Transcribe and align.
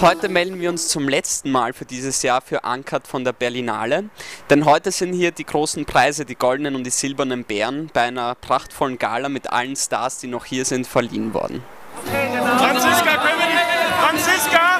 heute 0.00 0.28
melden 0.28 0.60
wir 0.60 0.70
uns 0.70 0.88
zum 0.88 1.08
letzten 1.08 1.50
Mal 1.50 1.72
für 1.72 1.84
dieses 1.84 2.22
Jahr 2.22 2.40
für 2.40 2.64
Ankert 2.64 3.06
von 3.06 3.22
der 3.22 3.32
Berlinale. 3.32 4.04
Denn 4.50 4.64
heute 4.64 4.90
sind 4.90 5.12
hier 5.12 5.30
die 5.30 5.44
großen 5.44 5.84
Preise, 5.84 6.24
die 6.24 6.34
goldenen 6.34 6.74
und 6.74 6.84
die 6.84 6.90
silbernen 6.90 7.44
Bären, 7.44 7.90
bei 7.92 8.02
einer 8.02 8.34
prachtvollen 8.34 8.98
Gala 8.98 9.28
mit 9.28 9.52
allen 9.52 9.76
Stars, 9.76 10.18
die 10.18 10.26
noch 10.26 10.46
hier 10.46 10.64
sind, 10.64 10.86
verliehen 10.86 11.34
worden. 11.34 11.62
Franziska, 12.56 13.16
können 13.16 13.38
wir 13.38 13.46
die... 13.46 13.58
Franziska! 14.00 14.72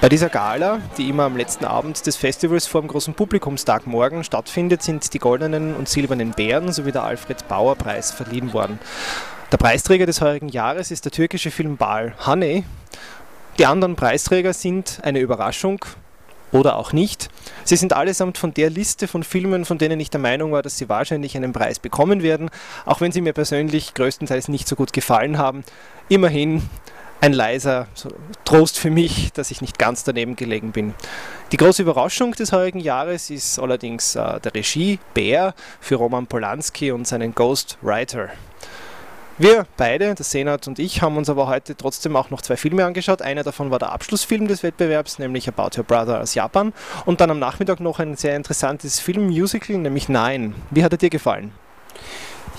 Bei 0.00 0.08
dieser 0.08 0.28
Gala, 0.28 0.80
die 0.96 1.08
immer 1.08 1.24
am 1.24 1.36
letzten 1.36 1.64
Abend 1.64 2.06
des 2.06 2.14
Festivals 2.14 2.68
vor 2.68 2.82
dem 2.82 2.86
großen 2.86 3.14
Publikumstag 3.14 3.88
morgen 3.88 4.22
stattfindet, 4.22 4.80
sind 4.80 5.12
die 5.12 5.18
goldenen 5.18 5.74
und 5.74 5.88
silbernen 5.88 6.30
Bären 6.30 6.72
sowie 6.72 6.92
der 6.92 7.02
Alfred 7.02 7.48
Bauer 7.48 7.74
Preis 7.74 8.12
verliehen 8.12 8.52
worden. 8.52 8.78
Der 9.50 9.56
Preisträger 9.56 10.06
des 10.06 10.20
heurigen 10.20 10.50
Jahres 10.50 10.92
ist 10.92 11.04
der 11.04 11.10
türkische 11.10 11.50
Film 11.50 11.76
Bal 11.76 12.14
Honey. 12.26 12.62
Die 13.58 13.66
anderen 13.66 13.96
Preisträger 13.96 14.52
sind 14.52 15.00
eine 15.02 15.18
Überraschung 15.18 15.84
oder 16.52 16.76
auch 16.76 16.92
nicht. 16.92 17.28
Sie 17.64 17.76
sind 17.76 17.92
allesamt 17.92 18.38
von 18.38 18.54
der 18.54 18.70
Liste 18.70 19.08
von 19.08 19.24
Filmen, 19.24 19.64
von 19.64 19.78
denen 19.78 19.98
ich 19.98 20.10
der 20.10 20.20
Meinung 20.20 20.52
war, 20.52 20.62
dass 20.62 20.78
sie 20.78 20.88
wahrscheinlich 20.88 21.36
einen 21.36 21.52
Preis 21.52 21.80
bekommen 21.80 22.22
werden, 22.22 22.50
auch 22.86 23.00
wenn 23.00 23.10
sie 23.10 23.20
mir 23.20 23.32
persönlich 23.32 23.94
größtenteils 23.94 24.46
nicht 24.46 24.68
so 24.68 24.76
gut 24.76 24.92
gefallen 24.92 25.38
haben. 25.38 25.64
Immerhin 26.08 26.62
ein 27.20 27.32
leiser 27.32 27.86
Trost 28.44 28.78
für 28.78 28.90
mich, 28.90 29.32
dass 29.32 29.50
ich 29.50 29.60
nicht 29.60 29.78
ganz 29.78 30.04
daneben 30.04 30.36
gelegen 30.36 30.72
bin. 30.72 30.94
Die 31.52 31.56
große 31.56 31.82
Überraschung 31.82 32.32
des 32.32 32.52
heurigen 32.52 32.80
Jahres 32.80 33.30
ist 33.30 33.58
allerdings 33.58 34.14
äh, 34.14 34.40
der 34.40 34.54
Regie 34.54 34.98
Bär 35.14 35.54
für 35.80 35.96
Roman 35.96 36.26
Polanski 36.26 36.92
und 36.92 37.06
seinen 37.06 37.34
Ghost 37.34 37.78
Writer. 37.82 38.28
Wir 39.40 39.66
beide, 39.76 40.16
der 40.16 40.24
Senat 40.24 40.66
und 40.66 40.80
ich, 40.80 41.00
haben 41.00 41.16
uns 41.16 41.30
aber 41.30 41.46
heute 41.46 41.76
trotzdem 41.76 42.16
auch 42.16 42.30
noch 42.30 42.42
zwei 42.42 42.56
Filme 42.56 42.84
angeschaut. 42.84 43.22
Einer 43.22 43.44
davon 43.44 43.70
war 43.70 43.78
der 43.78 43.92
Abschlussfilm 43.92 44.48
des 44.48 44.64
Wettbewerbs, 44.64 45.20
nämlich 45.20 45.48
About 45.48 45.78
Your 45.78 45.84
Brother 45.84 46.20
aus 46.20 46.34
Japan. 46.34 46.72
Und 47.06 47.20
dann 47.20 47.30
am 47.30 47.38
Nachmittag 47.38 47.78
noch 47.78 48.00
ein 48.00 48.16
sehr 48.16 48.34
interessantes 48.34 48.98
Filmmusical, 48.98 49.78
nämlich 49.78 50.08
Nine. 50.08 50.54
Wie 50.70 50.82
hat 50.82 50.90
er 50.90 50.98
dir 50.98 51.10
gefallen? 51.10 51.52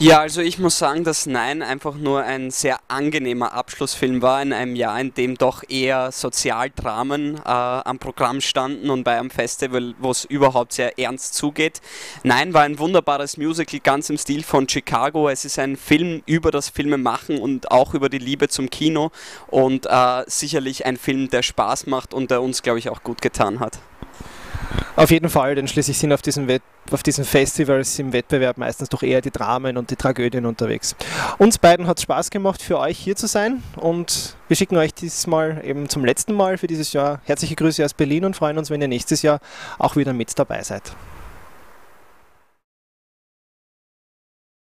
Ja, 0.01 0.21
also 0.21 0.39
ich 0.39 0.59
muss 0.59 0.77
sagen, 0.77 1.03
dass 1.03 1.25
Nein 1.25 1.61
einfach 1.61 1.95
nur 1.95 2.23
ein 2.23 2.51
sehr 2.51 2.79
angenehmer 2.87 3.51
Abschlussfilm 3.51 4.21
war 4.21 4.41
in 4.41 4.53
einem 4.53 4.77
Jahr, 4.77 4.97
in 4.97 5.13
dem 5.13 5.35
doch 5.35 5.61
eher 5.67 6.13
Sozialdramen 6.13 7.35
äh, 7.35 7.41
am 7.43 7.99
Programm 7.99 8.39
standen 8.39 8.91
und 8.91 9.03
bei 9.03 9.19
einem 9.19 9.29
Festival, 9.29 9.95
wo 9.99 10.11
es 10.11 10.23
überhaupt 10.23 10.71
sehr 10.71 10.97
ernst 10.97 11.33
zugeht. 11.33 11.81
Nein 12.23 12.53
war 12.53 12.61
ein 12.61 12.79
wunderbares 12.79 13.35
Musical, 13.35 13.81
ganz 13.81 14.09
im 14.09 14.17
Stil 14.17 14.43
von 14.43 14.69
Chicago. 14.69 15.27
Es 15.27 15.43
ist 15.43 15.59
ein 15.59 15.75
Film 15.75 16.23
über 16.25 16.51
das 16.51 16.69
Filmemachen 16.69 17.37
und 17.37 17.69
auch 17.69 17.93
über 17.93 18.07
die 18.07 18.19
Liebe 18.19 18.47
zum 18.47 18.69
Kino 18.69 19.11
und 19.47 19.85
äh, 19.85 20.23
sicherlich 20.27 20.85
ein 20.85 20.95
Film, 20.95 21.29
der 21.29 21.43
Spaß 21.43 21.87
macht 21.87 22.13
und 22.13 22.31
der 22.31 22.41
uns, 22.41 22.63
glaube 22.63 22.79
ich, 22.79 22.87
auch 22.87 23.03
gut 23.03 23.21
getan 23.21 23.59
hat. 23.59 23.79
Auf 24.99 25.11
jeden 25.11 25.29
Fall, 25.29 25.55
denn 25.55 25.65
schließlich 25.65 25.97
sind 25.97 26.11
auf 26.11 26.21
diesen, 26.21 26.49
Wett 26.49 26.61
auf 26.91 27.03
diesen 27.03 27.23
Festivals 27.23 27.97
im 27.99 28.11
Wettbewerb 28.11 28.57
meistens 28.57 28.89
doch 28.89 29.01
eher 29.01 29.21
die 29.21 29.31
Dramen 29.31 29.77
und 29.77 29.91
die 29.91 29.95
Tragödien 29.95 30.45
unterwegs. 30.45 30.93
Uns 31.37 31.57
beiden 31.57 31.87
hat 31.87 31.99
es 31.99 32.03
Spaß 32.03 32.29
gemacht, 32.31 32.61
für 32.61 32.77
euch 32.77 32.99
hier 32.99 33.15
zu 33.15 33.25
sein 33.25 33.63
und 33.77 34.35
wir 34.49 34.57
schicken 34.57 34.75
euch 34.75 34.93
diesmal 34.93 35.61
eben 35.63 35.87
zum 35.87 36.03
letzten 36.03 36.33
Mal 36.33 36.57
für 36.57 36.67
dieses 36.67 36.91
Jahr 36.91 37.21
herzliche 37.23 37.55
Grüße 37.55 37.85
aus 37.85 37.93
Berlin 37.93 38.25
und 38.25 38.35
freuen 38.35 38.57
uns, 38.57 38.71
wenn 38.71 38.81
ihr 38.81 38.89
nächstes 38.89 39.21
Jahr 39.21 39.39
auch 39.77 39.95
wieder 39.95 40.11
mit 40.11 40.37
dabei 40.37 40.63
seid. 40.63 40.91